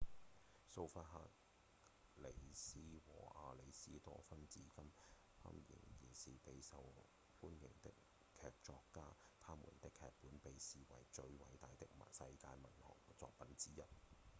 [0.73, 1.31] 蘇弗克
[2.15, 4.85] 里茲和亞里斯多芬至今
[5.53, 6.83] 依然是備受
[7.39, 7.93] 歡迎的
[8.41, 9.03] 劇作家
[9.39, 13.83] 他們的劇本被視為最偉大的世界文學作品之一